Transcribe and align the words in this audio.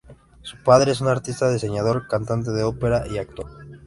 Su 0.41 0.57
padre 0.63 0.93
es 0.93 1.01
un 1.01 1.09
artista, 1.09 1.53
diseñador, 1.53 2.07
cantante 2.07 2.49
de 2.49 2.63
ópera 2.63 3.05
y 3.07 3.19
actor. 3.19 3.45